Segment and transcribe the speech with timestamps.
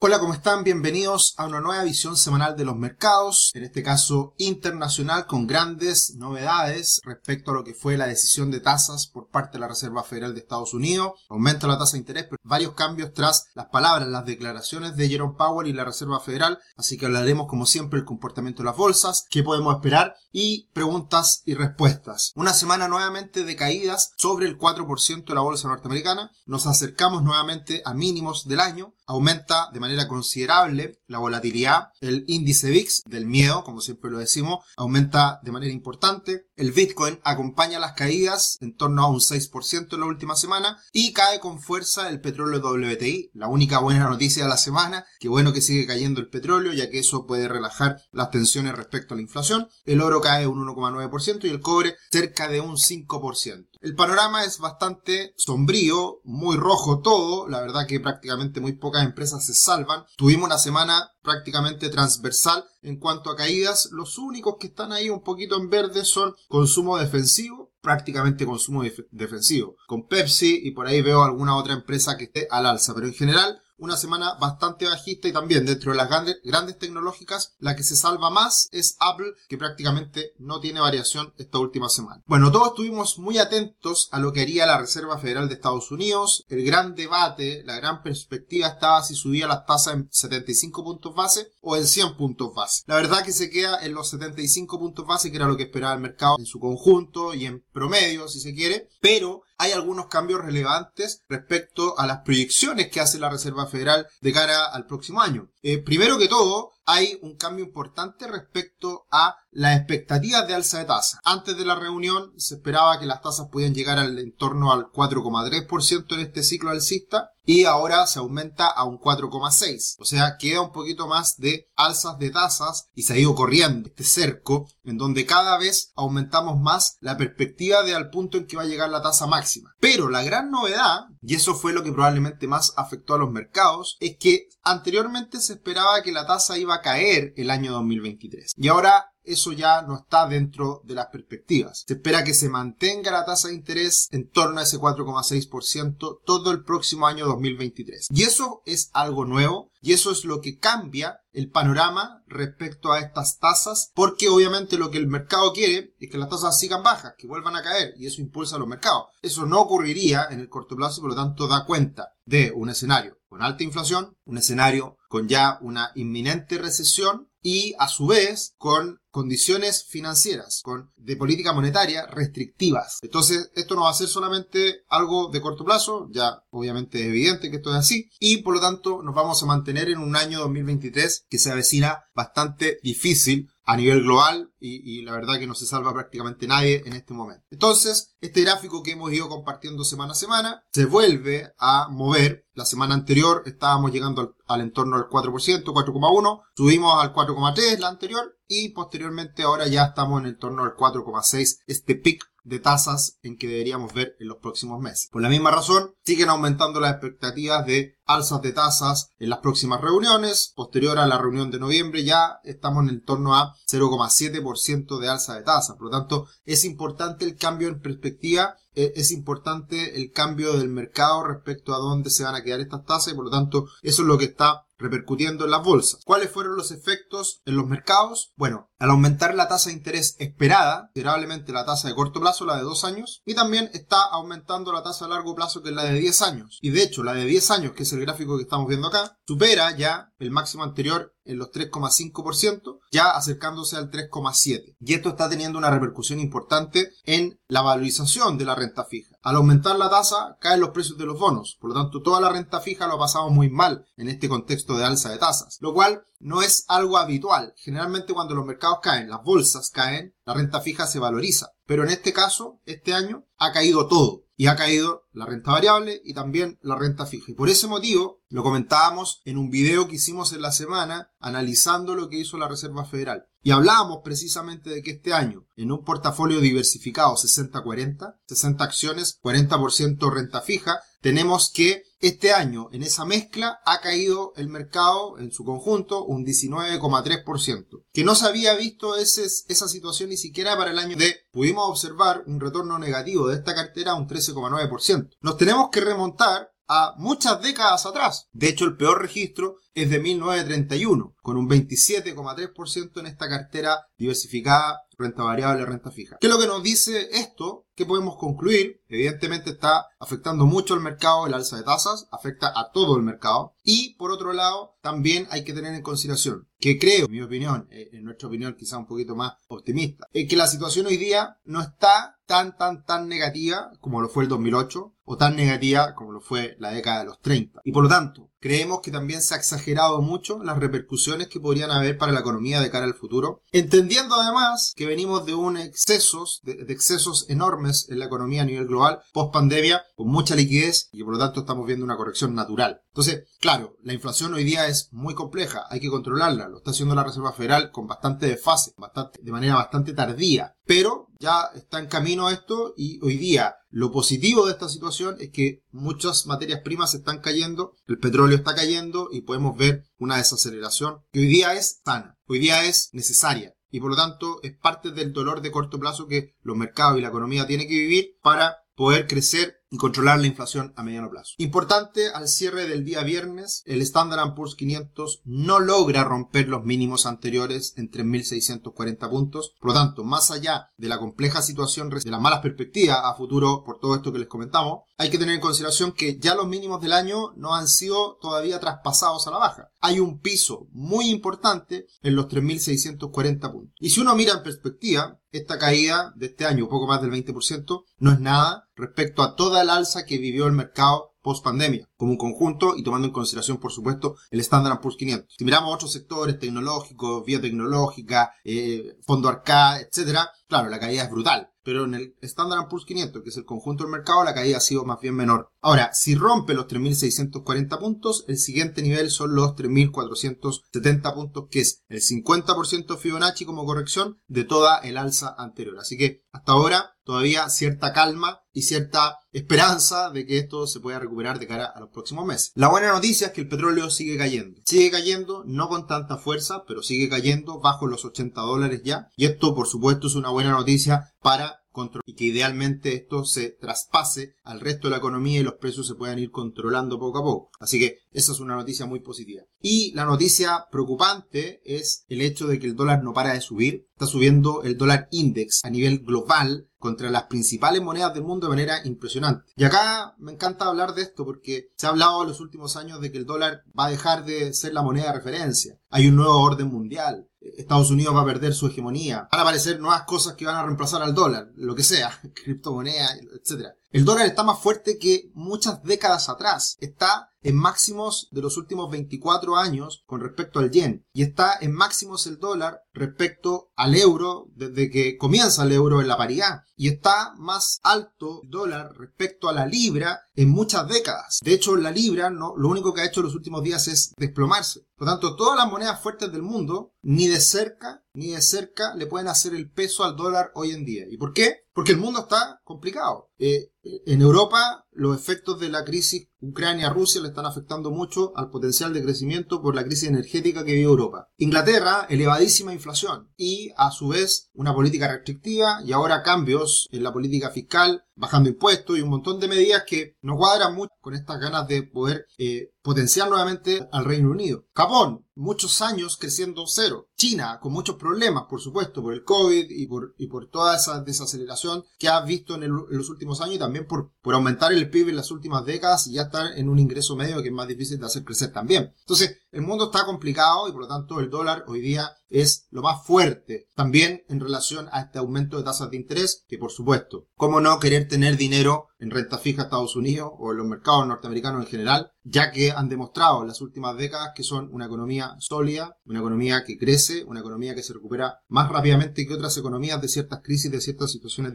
[0.00, 0.62] Hola, ¿cómo están?
[0.62, 6.14] Bienvenidos a una nueva visión semanal de los mercados, en este caso internacional, con grandes
[6.14, 10.04] novedades respecto a lo que fue la decisión de tasas por parte de la Reserva
[10.04, 11.14] Federal de Estados Unidos.
[11.28, 15.34] Aumenta la tasa de interés, pero varios cambios tras las palabras, las declaraciones de Jerome
[15.36, 19.26] Powell y la Reserva Federal, así que hablaremos como siempre del comportamiento de las bolsas,
[19.28, 22.30] qué podemos esperar y preguntas y respuestas.
[22.36, 27.82] Una semana nuevamente de caídas sobre el 4% de la bolsa norteamericana, nos acercamos nuevamente
[27.84, 33.64] a mínimos del año, aumenta de manera considerable la volatilidad, el índice VIX del miedo,
[33.64, 39.02] como siempre lo decimos, aumenta de manera importante, el Bitcoin acompaña las caídas en torno
[39.02, 43.48] a un 6% en la última semana y cae con fuerza el petróleo WTI, la
[43.48, 46.98] única buena noticia de la semana, que bueno que sigue cayendo el petróleo ya que
[46.98, 51.48] eso puede relajar las tensiones respecto a la inflación, el oro cae un 1,9% y
[51.48, 53.68] el cobre cerca de un 5%.
[53.80, 59.46] El panorama es bastante sombrío, muy rojo todo, la verdad que prácticamente muy pocas empresas
[59.46, 60.04] se salvan.
[60.16, 63.90] Tuvimos una semana prácticamente transversal en cuanto a caídas.
[63.92, 69.76] Los únicos que están ahí un poquito en verde son consumo defensivo, prácticamente consumo defensivo,
[69.86, 73.14] con Pepsi y por ahí veo alguna otra empresa que esté al alza, pero en
[73.14, 77.96] general una semana bastante bajista y también dentro de las grandes, tecnológicas, la que se
[77.96, 82.22] salva más es Apple, que prácticamente no tiene variación esta última semana.
[82.26, 86.44] Bueno, todos estuvimos muy atentos a lo que haría la Reserva Federal de Estados Unidos.
[86.48, 91.52] El gran debate, la gran perspectiva estaba si subía las tasas en 75 puntos base
[91.60, 92.82] o en 100 puntos base.
[92.86, 95.94] La verdad que se queda en los 75 puntos base, que era lo que esperaba
[95.94, 100.40] el mercado en su conjunto y en promedio, si se quiere, pero hay algunos cambios
[100.40, 105.50] relevantes respecto a las proyecciones que hace la Reserva Federal de cara al próximo año.
[105.62, 110.86] Eh, primero que todo, hay un cambio importante respecto a las expectativas de alza de
[110.86, 111.20] tasa.
[111.22, 116.14] Antes de la reunión se esperaba que las tasas podían llegar al entorno al 4,3%
[116.14, 119.96] en este ciclo alcista y ahora se aumenta a un 4,6.
[119.98, 123.88] O sea, queda un poquito más de alzas de tasas y se ha ido corriendo
[123.88, 128.58] este cerco en donde cada vez aumentamos más la perspectiva de al punto en que
[128.58, 129.74] va a llegar la tasa máxima.
[129.80, 133.96] Pero la gran novedad, y eso fue lo que probablemente más afectó a los mercados,
[134.00, 138.52] es que anteriormente se esperaba que la tasa iba a caer el año 2023.
[138.56, 141.84] Y ahora eso ya no está dentro de las perspectivas.
[141.86, 146.50] Se espera que se mantenga la tasa de interés en torno a ese 4,6% todo
[146.50, 148.08] el próximo año 2023.
[148.10, 153.00] Y eso es algo nuevo y eso es lo que cambia el panorama respecto a
[153.00, 157.14] estas tasas, porque obviamente lo que el mercado quiere es que las tasas sigan bajas,
[157.16, 159.04] que vuelvan a caer, y eso impulsa a los mercados.
[159.22, 163.17] Eso no ocurriría en el corto plazo, por lo tanto da cuenta de un escenario
[163.28, 169.00] con alta inflación, un escenario con ya una inminente recesión y a su vez con
[169.10, 172.98] condiciones financieras, con de política monetaria restrictivas.
[173.02, 177.50] Entonces, esto no va a ser solamente algo de corto plazo, ya obviamente es evidente
[177.50, 180.40] que esto es así, y por lo tanto nos vamos a mantener en un año
[180.40, 185.66] 2023 que se avecina bastante difícil a nivel global y, la verdad que no se
[185.66, 187.44] salva prácticamente nadie en este momento.
[187.50, 192.46] Entonces, este gráfico que hemos ido compartiendo semana a semana se vuelve a mover.
[192.54, 197.88] La semana anterior estábamos llegando al, al entorno del 4%, 4,1, subimos al 4,3 la
[197.88, 203.18] anterior y posteriormente ahora ya estamos en el torno al 4,6, este pic de tasas
[203.22, 205.08] en que deberíamos ver en los próximos meses.
[205.12, 209.80] Por la misma razón, siguen aumentando las expectativas de alzas de tasas en las próximas
[209.80, 210.52] reuniones.
[210.56, 215.34] Posterior a la reunión de noviembre ya estamos en el torno a 0,7% de alza
[215.34, 215.76] de tasas.
[215.76, 220.68] Por lo tanto, es importante el cambio en perspectiva, e, es importante el cambio del
[220.68, 224.02] mercado respecto a dónde se van a quedar estas tasas y por lo tanto eso
[224.02, 226.00] es lo que está repercutiendo en las bolsas.
[226.04, 228.32] ¿Cuáles fueron los efectos en los mercados?
[228.36, 232.56] Bueno, al aumentar la tasa de interés esperada, considerablemente la tasa de corto plazo, la
[232.56, 235.84] de dos años, y también está aumentando la tasa a largo plazo, que es la
[235.84, 236.58] de 10 años.
[236.62, 239.18] Y de hecho, la de 10 años, que es el gráfico que estamos viendo acá,
[239.26, 244.76] supera ya el máximo anterior en los 3,5%, ya acercándose al 3,7%.
[244.80, 249.14] Y esto está teniendo una repercusión importante en la valorización de la renta fija.
[249.22, 251.58] Al aumentar la tasa, caen los precios de los bonos.
[251.60, 254.76] Por lo tanto, toda la renta fija lo ha pasado muy mal en este contexto
[254.76, 255.58] de alza de tasas.
[255.60, 257.52] Lo cual no es algo habitual.
[257.56, 261.50] Generalmente cuando los mercados caen, las bolsas caen, la renta fija se valoriza.
[261.66, 266.00] Pero en este caso, este año, ha caído todo y ha caído la renta variable
[266.04, 267.32] y también la renta fija.
[267.32, 271.96] Y por ese motivo, lo comentábamos en un video que hicimos en la semana analizando
[271.96, 273.26] lo que hizo la Reserva Federal.
[273.42, 280.12] Y hablábamos precisamente de que este año, en un portafolio diversificado 60-40, 60 acciones, 40%
[280.12, 285.44] renta fija, tenemos que este año en esa mezcla ha caído el mercado en su
[285.44, 290.96] conjunto un 19,3%, que no se había visto esa situación ni siquiera para el año
[290.96, 295.10] de, pudimos observar un retorno negativo de esta cartera un 13,9%.
[295.20, 298.28] Nos tenemos que remontar a muchas décadas atrás.
[298.32, 304.82] De hecho, el peor registro es de 1931, con un 27,3% en esta cartera diversificada,
[304.98, 306.16] renta variable, renta fija.
[306.20, 307.66] ¿Qué es lo que nos dice esto?
[307.76, 308.82] ¿Qué podemos concluir?
[308.88, 313.54] Evidentemente está afectando mucho al mercado el alza de tasas, afecta a todo el mercado.
[313.62, 317.68] Y por otro lado, también hay que tener en consideración que creo, en mi opinión,
[317.70, 321.38] eh, en nuestra opinión quizá un poquito más optimista, es que la situación hoy día
[321.44, 326.12] no está tan, tan, tan negativa como lo fue el 2008 o tan negativa como
[326.12, 327.62] lo fue la década de los 30.
[327.64, 331.70] Y por lo tanto, creemos que también se ha exagerado mucho las repercusiones que podrían
[331.70, 336.40] haber para la economía de cara al futuro, entendiendo además que venimos de un excesos,
[336.42, 341.02] de, excesos enormes en la economía a nivel global post pandemia, con mucha liquidez y
[341.02, 342.82] por lo tanto estamos viendo una corrección natural.
[342.88, 346.94] Entonces, claro, la inflación hoy día es muy compleja, hay que controlarla, lo está haciendo
[346.94, 351.86] la Reserva Federal con bastante desfase, bastante, de manera bastante tardía, pero ya está en
[351.86, 356.92] camino esto y hoy día lo positivo de esta situación es que muchas materias primas
[356.92, 361.80] están cayendo, el petróleo está cayendo y podemos ver una desaceleración que hoy día es
[361.82, 365.80] sana, hoy día es necesaria y por lo tanto es parte del dolor de corto
[365.80, 370.18] plazo que los mercados y la economía tienen que vivir para poder crecer y controlar
[370.20, 371.34] la inflación a mediano plazo.
[371.38, 377.06] Importante, al cierre del día viernes, el Standard Poor's 500 no logra romper los mínimos
[377.06, 379.54] anteriores en 3.640 puntos.
[379.60, 383.62] Por lo tanto, más allá de la compleja situación de las malas perspectivas a futuro
[383.64, 386.80] por todo esto que les comentamos, hay que tener en consideración que ya los mínimos
[386.80, 389.68] del año no han sido todavía traspasados a la baja.
[389.80, 393.74] Hay un piso muy importante en los 3.640 puntos.
[393.78, 397.84] Y si uno mira en perspectiva, esta caída de este año, poco más del 20%,
[397.98, 402.12] no es nada respecto a toda el alza que vivió el mercado post pandemia, como
[402.12, 405.34] un conjunto y tomando en consideración, por supuesto, el Standard Poor's 500.
[405.36, 411.50] Si miramos otros sectores tecnológicos, biotecnológica, eh, fondo arcade, etcétera, claro, la caída es brutal
[411.68, 414.60] pero en el Standard Poor's 500, que es el conjunto del mercado, la caída ha
[414.60, 415.52] sido más bien menor.
[415.60, 421.84] Ahora, si rompe los 3.640 puntos, el siguiente nivel son los 3.470 puntos, que es
[421.90, 425.78] el 50% Fibonacci como corrección de toda el alza anterior.
[425.78, 430.98] Así que hasta ahora todavía cierta calma y cierta esperanza de que esto se pueda
[430.98, 432.52] recuperar de cara a los próximos meses.
[432.54, 434.60] La buena noticia es que el petróleo sigue cayendo.
[434.64, 439.08] Sigue cayendo, no con tanta fuerza, pero sigue cayendo bajo los 80 dólares ya.
[439.16, 441.60] Y esto, por supuesto, es una buena noticia para
[442.04, 445.94] y que idealmente esto se traspase al resto de la economía y los precios se
[445.94, 447.50] puedan ir controlando poco a poco.
[447.60, 449.42] Así que esa es una noticia muy positiva.
[449.60, 453.86] Y la noticia preocupante es el hecho de que el dólar no para de subir.
[453.92, 458.54] Está subiendo el dólar index a nivel global contra las principales monedas del mundo de
[458.54, 459.52] manera impresionante.
[459.56, 463.00] Y acá me encanta hablar de esto porque se ha hablado en los últimos años
[463.00, 465.78] de que el dólar va a dejar de ser la moneda de referencia.
[465.90, 467.28] Hay un nuevo orden mundial.
[467.40, 469.28] Estados Unidos va a perder su hegemonía.
[469.30, 473.08] Van a aparecer nuevas cosas que van a reemplazar al dólar, lo que sea, criptomoneda,
[473.14, 473.68] etc.
[473.90, 476.76] El dólar está más fuerte que muchas décadas atrás.
[476.80, 481.72] Está en máximos de los últimos 24 años con respecto al yen y está en
[481.72, 486.88] máximos el dólar respecto al euro desde que comienza el euro en la paridad y
[486.88, 491.40] está más alto el dólar respecto a la libra en muchas décadas.
[491.42, 494.12] De hecho, la libra no, lo único que ha hecho en los últimos días es
[494.16, 494.87] desplomarse.
[494.98, 498.96] Por lo tanto, todas las monedas fuertes del mundo, ni de cerca, ni de cerca,
[498.96, 501.04] le pueden hacer el peso al dólar hoy en día.
[501.08, 501.68] ¿Y por qué?
[501.72, 503.30] Porque el mundo está complicado.
[503.38, 508.92] Eh, en Europa, los efectos de la crisis Ucrania-Rusia le están afectando mucho al potencial
[508.92, 511.28] de crecimiento por la crisis energética que vive Europa.
[511.36, 517.12] Inglaterra, elevadísima inflación y, a su vez, una política restrictiva y ahora cambios en la
[517.12, 521.40] política fiscal, bajando impuestos y un montón de medidas que no cuadran mucho con estas
[521.40, 524.64] ganas de poder eh, potenciar nuevamente al Reino Unido.
[524.88, 527.08] Japón, muchos años creciendo cero.
[527.16, 531.00] China, con muchos problemas, por supuesto, por el COVID y por, y por toda esa
[531.02, 535.10] desaceleración que ha visto en, los últimos años y también por, por aumentar el PIB
[535.10, 537.98] en las últimas décadas y ya estar en un ingreso medio que es más difícil
[537.98, 538.92] de hacer crecer también.
[539.00, 542.82] Entonces, el mundo está complicado y por lo tanto el dólar hoy día es lo
[542.82, 547.28] más fuerte también en relación a este aumento de tasas de interés que por supuesto,
[547.34, 551.64] cómo no querer tener dinero en renta fija Estados Unidos o en los mercados norteamericanos
[551.64, 555.96] en general, ya que han demostrado en las últimas décadas que son una economía sólida,
[556.04, 560.08] una economía que crece, una economía que se recupera más rápidamente que otras economías de
[560.08, 561.52] ciertas crisis, de ciertas situaciones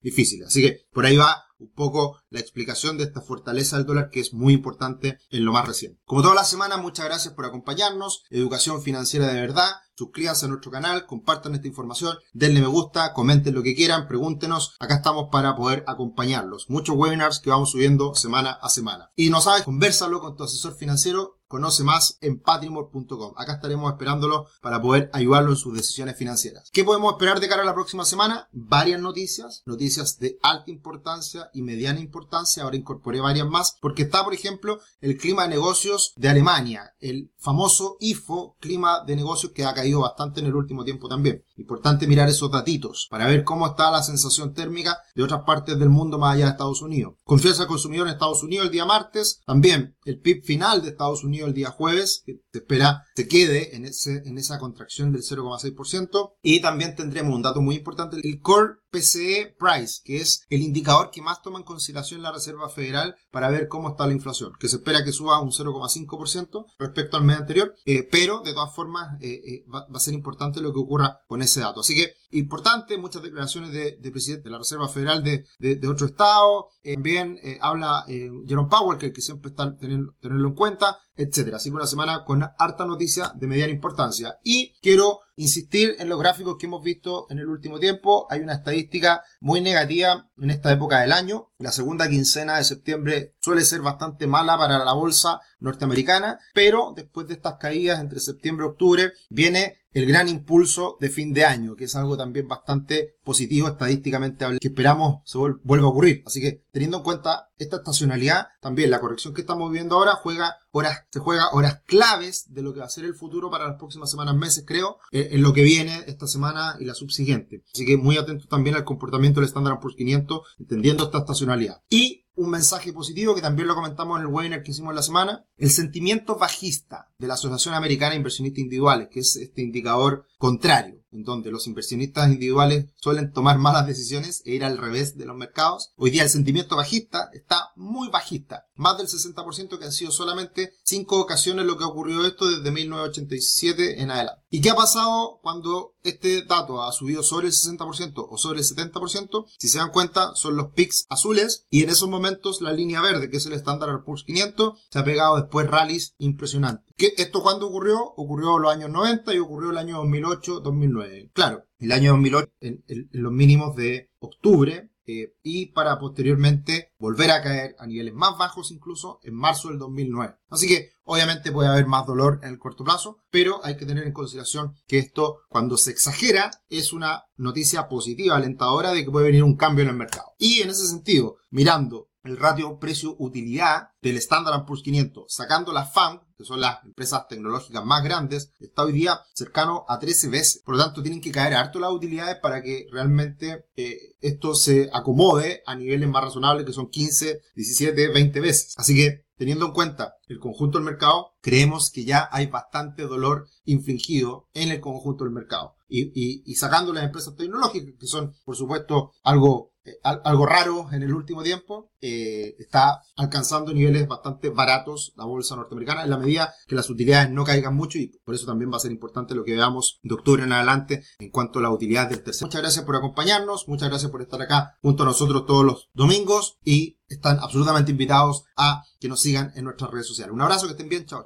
[0.00, 0.48] difíciles.
[0.48, 4.20] Así que por ahí va un poco la explicación de esta fortaleza del dólar que
[4.20, 6.00] es muy importante en lo más reciente.
[6.04, 8.24] Como toda la semana, muchas gracias por acompañarnos.
[8.30, 9.70] Educación financiera de verdad.
[9.94, 14.74] Suscríbanse a nuestro canal, compartan esta información, denle me gusta, comenten lo que quieran, pregúntenos.
[14.80, 16.70] Acá estamos para poder acompañarlos.
[16.70, 19.10] Muchos webinars que vamos subiendo semana a semana.
[19.14, 23.34] Y no sabes, conversalo con tu asesor financiero Conoce más en patrimor.com.
[23.36, 26.70] Acá estaremos esperándolo para poder ayudarlo en sus decisiones financieras.
[26.72, 28.48] ¿Qué podemos esperar de cara a la próxima semana?
[28.52, 32.62] Varias noticias, noticias de alta importancia y mediana importancia.
[32.62, 37.32] Ahora incorporé varias más porque está, por ejemplo, el clima de negocios de Alemania, el
[37.36, 41.42] famoso IFO, clima de negocios que ha caído bastante en el último tiempo también.
[41.56, 45.88] Importante mirar esos datitos para ver cómo está la sensación térmica de otras partes del
[45.88, 47.14] mundo más allá de Estados Unidos.
[47.24, 51.24] Confianza del consumidor en Estados Unidos el día martes, también el PIB final de Estados
[51.24, 55.22] Unidos el día jueves, que se espera se quede en, ese, en esa contracción del
[55.22, 56.32] 0,6%.
[56.42, 61.10] Y también tendremos un dato muy importante, el Core PCE Price, que es el indicador
[61.10, 64.68] que más toma en consideración la Reserva Federal para ver cómo está la inflación, que
[64.68, 69.16] se espera que suba un 0,5% respecto al mes anterior, eh, pero de todas formas
[69.20, 71.80] eh, eh, va, a ser importante lo que ocurra con ese dato.
[71.80, 77.38] Así que importante, muchas declaraciones de, presidente de la Reserva Federal de, otro estado, también
[77.60, 81.56] habla Jerome Powell, que, que siempre está teniendo, tenerlo en cuenta, etcétera.
[81.56, 84.38] Así que una semana con harta noticia de mediana importancia.
[84.44, 88.26] Y quiero insistir en los gráficos que hemos visto en el último tiempo.
[88.30, 91.50] Hay una estadística muy negativa en esta época del año.
[91.58, 97.26] La segunda quincena de septiembre suele ser bastante mala para la bolsa norteamericana, pero después
[97.26, 101.74] de estas caídas entre septiembre y octubre viene el gran impulso de fin de año,
[101.74, 106.22] que es algo también bastante positivo estadísticamente que esperamos se vuelva a ocurrir.
[106.26, 110.56] Así que teniendo en cuenta esta estacionalidad, también la corrección que estamos viviendo ahora juega
[110.70, 113.76] horas, se juega horas claves de lo que va a ser el futuro para las
[113.76, 117.62] próximas semanas, meses, creo, eh, en lo que viene esta semana y la subsiguiente.
[117.72, 121.82] Así que muy atento también al comportamiento del Standard Poor's 500, entendiendo esta estacionalidad.
[121.88, 125.44] Y un mensaje positivo que también lo comentamos en el webinar que hicimos la semana,
[125.56, 130.99] el sentimiento bajista de la Asociación Americana de Inversionistas Individuales, que es este indicador contrario
[131.12, 135.36] en donde los inversionistas individuales suelen tomar malas decisiones e ir al revés de los
[135.36, 135.92] mercados.
[135.96, 140.72] Hoy día el sentimiento bajista está muy bajista, más del 60% que han sido solamente
[140.84, 144.42] cinco ocasiones lo que ha ocurrido esto desde 1987 en adelante.
[144.50, 148.64] ¿Y qué ha pasado cuando este dato ha subido sobre el 60% o sobre el
[148.64, 149.46] 70%?
[149.58, 153.30] Si se dan cuenta, son los pics azules y en esos momentos la línea verde,
[153.30, 156.89] que es el estándar Poor's 500, se ha pegado después rallies impresionantes.
[157.00, 157.98] ¿Esto cuándo ocurrió?
[158.16, 161.30] Ocurrió en los años 90 y ocurrió el año 2008-2009.
[161.32, 167.42] Claro, el año 2008 en, los mínimos de octubre eh, y para posteriormente volver a
[167.42, 170.36] caer a niveles más bajos incluso en marzo del 2009.
[170.50, 174.06] Así que obviamente puede haber más dolor en el corto plazo, pero hay que tener
[174.06, 179.26] en consideración que esto cuando se exagera es una noticia positiva, alentadora de que puede
[179.26, 180.34] venir un cambio en el mercado.
[180.38, 186.20] Y en ese sentido, mirando el ratio precio-utilidad del Standard Poor's 500, sacando la FAM,
[186.36, 190.62] que son las empresas tecnológicas más grandes, está hoy día cercano a 13 veces.
[190.64, 194.90] Por lo tanto, tienen que caer harto las utilidades para que realmente eh, esto se
[194.92, 198.74] acomode a niveles más razonables, que son 15, 17, 20 veces.
[198.76, 203.46] Así que, teniendo en cuenta el conjunto del mercado, creemos que ya hay bastante dolor
[203.64, 205.76] infligido en el conjunto del mercado.
[205.90, 211.02] Y, y sacando las empresas tecnológicas, que son, por supuesto, algo eh, algo raro en
[211.02, 216.52] el último tiempo, eh, está alcanzando niveles bastante baratos la bolsa norteamericana en la medida
[216.66, 219.42] que las utilidades no caigan mucho y por eso también va a ser importante lo
[219.42, 222.46] que veamos de octubre en adelante en cuanto a la utilidad del tercer.
[222.46, 226.58] Muchas gracias por acompañarnos, muchas gracias por estar acá junto a nosotros todos los domingos
[226.62, 230.34] y están absolutamente invitados a que nos sigan en nuestras redes sociales.
[230.34, 231.18] Un abrazo, que estén bien, chao.